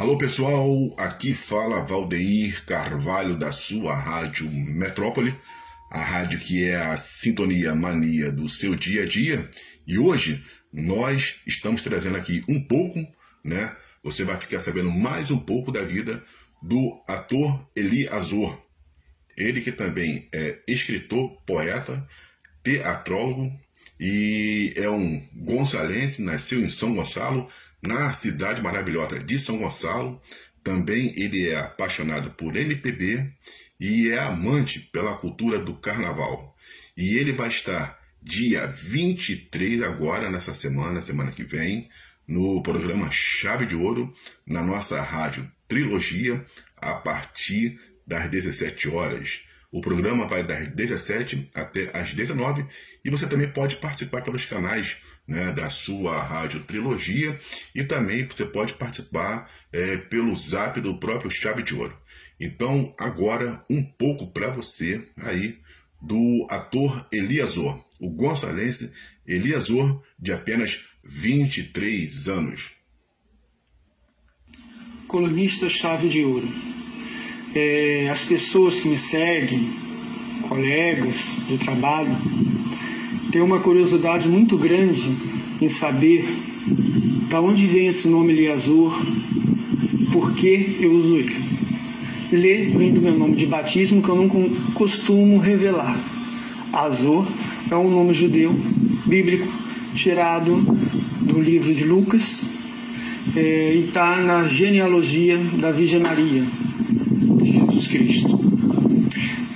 [0.00, 5.34] Alô pessoal, aqui fala Valdeir Carvalho da sua rádio Metrópole,
[5.90, 9.46] a rádio que é a sintonia mania do seu dia a dia.
[9.86, 10.42] E hoje
[10.72, 12.98] nós estamos trazendo aqui um pouco,
[13.44, 13.76] né?
[14.02, 16.24] Você vai ficar sabendo mais um pouco da vida
[16.62, 18.58] do ator Eli Azor.
[19.36, 22.08] Ele que também é escritor, poeta,
[22.62, 23.52] teatrólogo
[24.00, 27.50] e é um gonçalense, nasceu em São Gonçalo,
[27.82, 30.20] na cidade maravilhosa de São Gonçalo.
[30.62, 33.32] Também ele é apaixonado por MPB
[33.78, 36.54] e é amante pela cultura do carnaval.
[36.96, 41.88] E ele vai estar dia 23 agora, nessa semana, semana que vem,
[42.28, 44.12] no programa Chave de Ouro,
[44.46, 46.44] na nossa rádio Trilogia,
[46.76, 49.42] a partir das 17 horas.
[49.72, 52.66] O programa vai das 17 até as 19
[53.04, 54.98] e você também pode participar pelos canais
[55.30, 57.38] né, da sua rádio Trilogia
[57.72, 61.96] e também você pode participar é, pelo zap do próprio Chave de Ouro.
[62.40, 65.58] Então, agora um pouco para você aí
[66.02, 68.92] do ator Eliasor, o gonçalense
[69.24, 72.72] Eliasor, de apenas 23 anos.
[75.06, 76.48] Colunista Chave de Ouro.
[77.54, 79.60] É, as pessoas que me seguem,
[80.48, 82.16] colegas de trabalho,
[83.30, 85.10] tenho uma curiosidade muito grande
[85.60, 86.28] em saber
[87.28, 88.92] da onde vem esse nome Eliazur,
[90.12, 91.36] por que eu uso ele.
[92.32, 94.28] Lê vem do meu nome de batismo que eu não
[94.74, 95.96] costumo revelar.
[96.72, 97.26] Azor
[97.70, 98.54] é um nome judeu
[99.06, 99.46] bíblico
[99.94, 100.56] tirado
[101.20, 102.44] do livro de Lucas
[103.36, 106.44] é, e está na genealogia da Virgem Maria
[107.42, 108.40] de Jesus Cristo.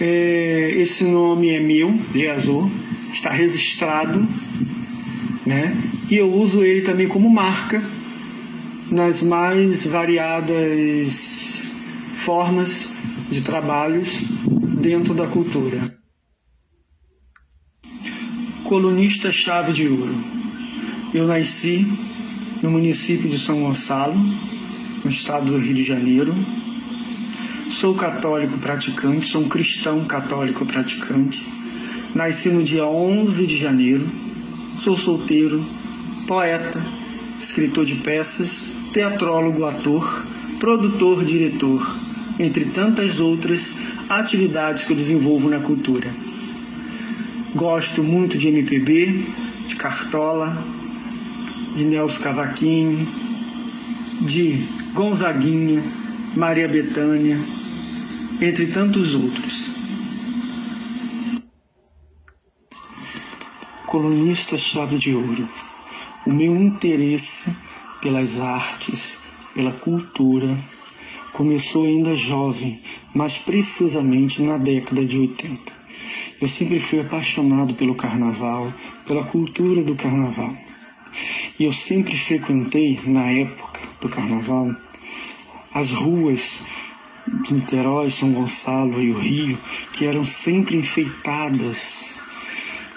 [0.00, 2.69] É, esse nome é meu, Leazor,
[3.15, 4.27] está registrado,
[5.47, 5.77] né?
[6.11, 7.83] E eu uso ele também como marca
[8.91, 11.73] nas mais variadas
[12.17, 12.91] formas
[13.31, 14.23] de trabalhos
[14.81, 15.97] dentro da cultura.
[18.64, 20.14] Colunista Chave de Ouro.
[21.13, 21.86] Eu nasci
[22.63, 24.19] no município de São Gonçalo,
[25.05, 26.35] no estado do Rio de Janeiro.
[27.70, 31.46] Sou católico praticante, sou um cristão católico praticante
[32.14, 34.07] Nasci no dia 11 de janeiro.
[34.79, 35.61] Sou solteiro,
[36.29, 36.80] poeta,
[37.36, 40.25] escritor de peças, teatrólogo, ator,
[40.61, 41.85] produtor, diretor,
[42.39, 46.08] entre tantas outras atividades que eu desenvolvo na cultura.
[47.52, 49.25] Gosto muito de MPB,
[49.67, 50.57] de Cartola,
[51.75, 53.08] de Nelson Cavaquinho,
[54.20, 54.61] de
[54.92, 55.83] Gonzaguinha,
[56.36, 57.41] Maria Bethânia,
[58.41, 59.83] entre tantos outros.
[63.95, 65.49] Colunista chave de ouro.
[66.27, 67.55] O meu interesse
[68.03, 69.21] pelas artes,
[69.55, 70.59] pela cultura,
[71.33, 72.81] começou ainda jovem,
[73.15, 75.73] mais precisamente na década de 80.
[76.41, 78.67] Eu sempre fui apaixonado pelo carnaval,
[79.07, 80.53] pela cultura do carnaval.
[81.61, 84.75] E eu sempre frequentei, na época do carnaval,
[85.73, 86.63] as ruas
[87.45, 89.57] de Niterói, São Gonçalo e o Rio,
[89.93, 92.04] que eram sempre enfeitadas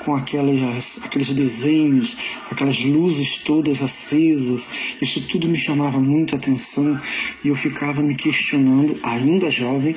[0.07, 2.15] com aquelas, aqueles desenhos,
[2.49, 4.69] aquelas luzes todas acesas,
[5.01, 6.97] isso tudo me chamava muita atenção
[7.43, 9.93] e eu ficava me questionando, ainda jovem,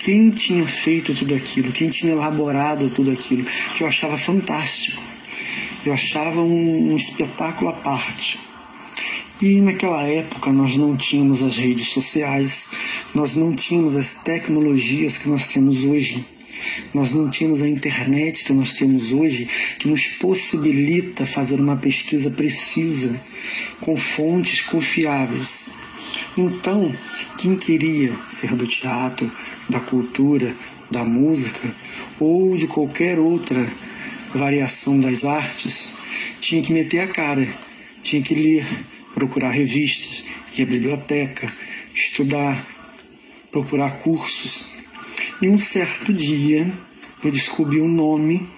[0.00, 5.02] quem tinha feito tudo aquilo, quem tinha elaborado tudo aquilo, que eu achava fantástico.
[5.82, 8.38] Eu achava um, um espetáculo à parte.
[9.40, 12.68] E naquela época nós não tínhamos as redes sociais,
[13.14, 16.22] nós não tínhamos as tecnologias que nós temos hoje.
[16.92, 19.48] Nós não tínhamos a internet que nós temos hoje,
[19.78, 23.20] que nos possibilita fazer uma pesquisa precisa,
[23.80, 25.70] com fontes confiáveis.
[26.36, 26.94] Então,
[27.38, 29.30] quem queria ser do teatro,
[29.68, 30.54] da cultura,
[30.90, 31.74] da música
[32.20, 33.66] ou de qualquer outra
[34.34, 35.90] variação das artes,
[36.40, 37.46] tinha que meter a cara,
[38.02, 38.66] tinha que ler,
[39.14, 40.24] procurar revistas,
[40.56, 41.50] ir à biblioteca,
[41.94, 42.64] estudar,
[43.50, 44.74] procurar cursos.
[45.42, 46.72] E um certo dia
[47.24, 48.48] eu descobri um nome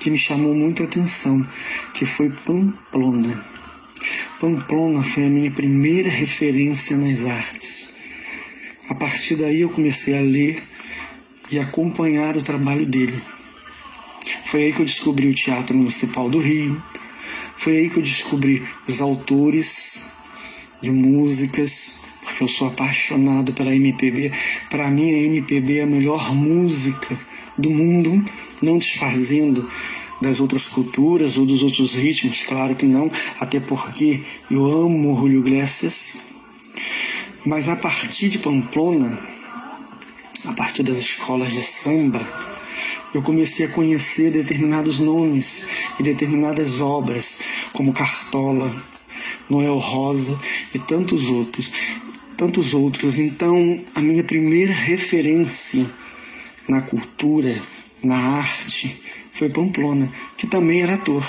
[0.00, 1.46] que me chamou muito a atenção,
[1.94, 3.44] que foi Pamplona.
[4.40, 7.94] Pamplona foi a minha primeira referência nas artes.
[8.88, 10.60] A partir daí eu comecei a ler
[11.52, 13.22] e acompanhar o trabalho dele.
[14.44, 16.82] Foi aí que eu descobri o Teatro Municipal do Rio.
[17.56, 20.10] Foi aí que eu descobri os autores
[20.80, 22.00] de músicas,
[22.42, 24.32] eu sou apaixonado pela MPB.
[24.70, 27.18] Para mim, a MPB é a melhor música
[27.56, 28.24] do mundo,
[28.62, 29.68] não desfazendo
[30.20, 35.40] das outras culturas ou dos outros ritmos, claro que não, até porque eu amo Julio
[35.40, 36.22] Iglesias.
[37.46, 39.18] Mas a partir de Pamplona,
[40.44, 42.20] a partir das escolas de samba,
[43.14, 45.66] eu comecei a conhecer determinados nomes
[45.98, 47.38] e determinadas obras,
[47.72, 48.70] como Cartola,
[49.48, 50.38] Noel Rosa
[50.74, 51.72] e tantos outros,
[52.38, 53.18] tantos outros.
[53.18, 55.84] Então, a minha primeira referência
[56.68, 57.60] na cultura,
[58.02, 59.02] na arte,
[59.32, 61.22] foi Pamplona, que também era ator.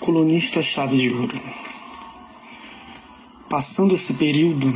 [0.00, 1.40] Colunista Chave de Ouro.
[3.48, 4.72] Passando esse período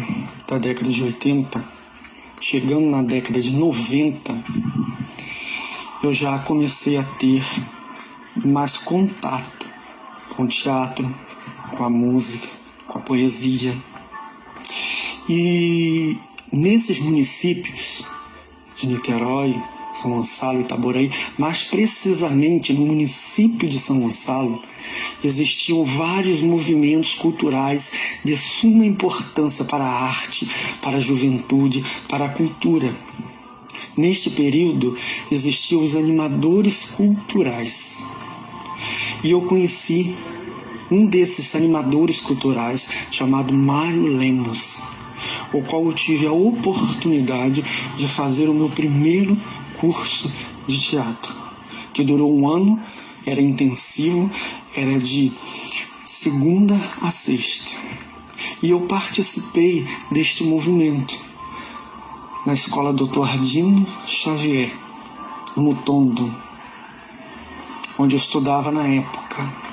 [0.49, 1.65] da década de 80,
[2.41, 4.45] chegando na década de 90,
[6.05, 7.43] eu já comecei a ter
[8.37, 9.67] mais contato
[10.37, 11.05] com o teatro,
[11.77, 12.60] com a música,
[12.91, 13.73] com a poesia.
[15.29, 16.17] E
[16.53, 18.05] nesses municípios
[18.77, 19.55] de Niterói,
[19.95, 24.61] São Gonçalo e Itaboraí, mais precisamente no município de São Gonçalo,
[25.23, 27.93] existiam vários movimentos culturais
[28.25, 30.51] de suma importância para a arte,
[30.83, 32.93] para a juventude, para a cultura.
[33.97, 34.97] Neste período
[35.31, 38.03] existiam os animadores culturais.
[39.23, 40.17] E eu conheci
[40.91, 44.83] um desses animadores culturais chamado Mário Lemos,
[45.53, 47.65] o qual eu tive a oportunidade
[47.97, 49.37] de fazer o meu primeiro
[49.79, 50.31] curso
[50.67, 51.35] de teatro,
[51.93, 52.81] que durou um ano,
[53.27, 54.31] era intensivo,
[54.75, 55.33] era de
[56.05, 57.71] segunda a sexta.
[58.63, 61.19] E eu participei deste movimento
[62.45, 63.23] na escola Dr.
[63.23, 64.71] Ardino Xavier,
[65.57, 66.35] no Mutondo,
[67.99, 69.70] onde eu estudava na época.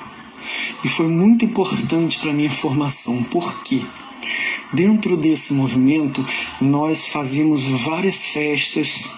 [0.84, 3.80] E foi muito importante para minha formação, porque
[4.72, 6.24] dentro desse movimento
[6.60, 9.10] nós fazíamos várias festas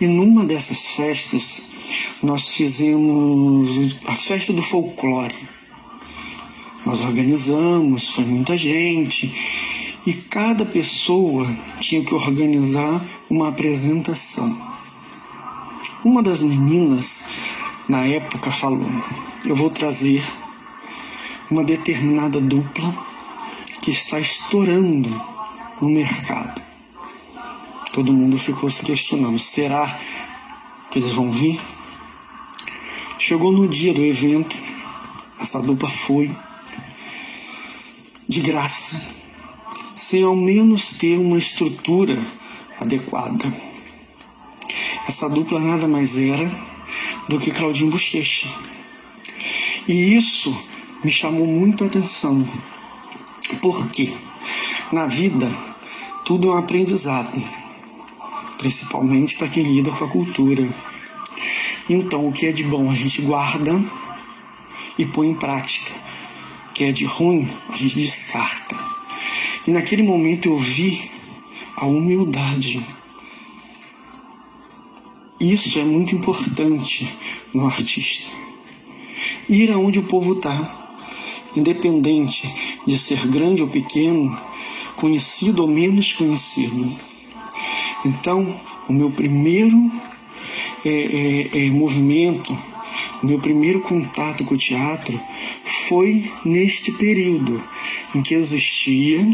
[0.00, 1.62] e numa dessas festas
[2.22, 5.34] nós fizemos a festa do folclore.
[6.86, 9.34] Nós organizamos, foi muita gente,
[10.06, 11.46] e cada pessoa
[11.80, 14.56] tinha que organizar uma apresentação.
[16.04, 17.24] Uma das meninas
[17.88, 18.88] na época falou:
[19.44, 20.22] Eu vou trazer
[21.50, 22.94] uma determinada dupla
[23.82, 25.08] que está estourando
[25.80, 26.60] no mercado.
[27.92, 29.86] Todo mundo ficou se questionando: será
[30.90, 31.60] que eles vão vir?
[33.18, 34.54] Chegou no dia do evento,
[35.40, 36.30] essa dupla foi
[38.28, 39.00] de graça,
[39.96, 42.16] sem ao menos ter uma estrutura
[42.78, 43.52] adequada.
[45.08, 46.50] Essa dupla nada mais era
[47.28, 48.46] do que Claudinho Bochecha.
[49.88, 50.54] E isso
[51.04, 52.46] me chamou muito a atenção,
[53.62, 54.12] porque
[54.92, 55.48] na vida
[56.24, 57.42] tudo é um aprendizado,
[58.58, 60.68] principalmente para quem lida com a cultura.
[61.88, 63.80] Então, o que é de bom a gente guarda
[64.98, 65.90] e põe em prática.
[66.70, 68.76] O que é de ruim a gente descarta.
[69.66, 71.10] E naquele momento eu vi
[71.76, 72.84] a humildade.
[75.40, 77.08] Isso é muito importante
[77.54, 78.30] no artista.
[79.48, 80.77] Ir aonde o povo está,
[81.58, 82.48] independente
[82.86, 84.38] de ser grande ou pequeno,
[84.96, 86.96] conhecido ou menos conhecido.
[88.04, 88.46] Então,
[88.88, 89.76] o meu primeiro
[90.84, 92.56] é, é, é, movimento,
[93.22, 95.18] meu primeiro contato com o teatro
[95.88, 97.62] foi neste período
[98.14, 99.26] em que existia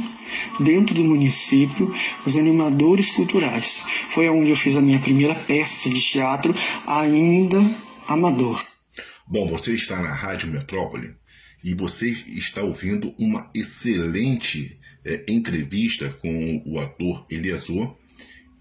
[0.60, 1.93] dentro do município
[2.26, 3.84] os animadores culturais.
[4.08, 6.54] Foi onde eu fiz a minha primeira peça de teatro,
[6.86, 7.62] ainda
[8.08, 8.62] amador.
[9.26, 11.14] Bom, você está na Rádio Metrópole
[11.64, 17.96] e você está ouvindo uma excelente é, entrevista com o ator Eliasor,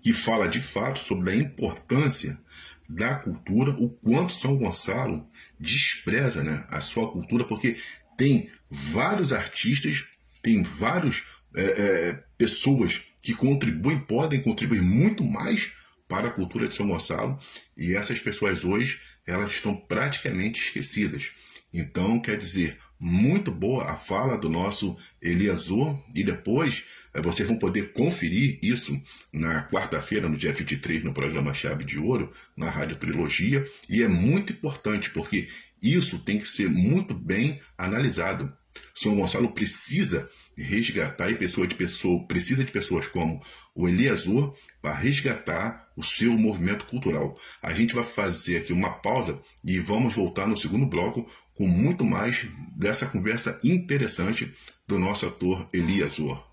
[0.01, 2.39] que fala de fato sobre a importância
[2.87, 5.27] da cultura, o quanto São Gonçalo
[5.59, 7.77] despreza né, a sua cultura, porque
[8.17, 10.05] tem vários artistas,
[10.41, 11.23] tem várias
[11.55, 15.73] é, é, pessoas que contribuem, podem contribuir muito mais
[16.07, 17.37] para a cultura de São Gonçalo,
[17.75, 21.31] e essas pessoas hoje elas estão praticamente esquecidas.
[21.73, 27.57] Então, quer dizer, muito boa a fala do nosso Eliasor e depois é, vocês vão
[27.57, 28.99] poder conferir isso
[29.31, 34.07] na quarta-feira, no dia 23, no programa Chave de Ouro, na Rádio Trilogia, e é
[34.07, 35.47] muito importante porque
[35.81, 38.51] isso tem que ser muito bem analisado.
[38.95, 43.41] São Gonçalo precisa resgatar e pessoa de pessoa precisa de pessoas como
[43.75, 47.37] o Eliasor para resgatar o seu movimento cultural.
[47.61, 52.03] A gente vai fazer aqui uma pausa e vamos voltar no segundo bloco com muito
[52.03, 54.53] mais dessa conversa interessante
[54.87, 56.43] do nosso ator Eliasor.